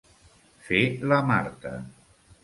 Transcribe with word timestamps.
Fer 0.69 0.79
la 1.11 1.19
marta. 1.27 1.75